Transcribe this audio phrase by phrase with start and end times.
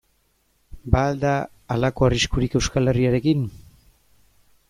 [0.95, 1.33] Ba al da
[1.75, 3.47] halako arriskurik Euskal Herriarekin?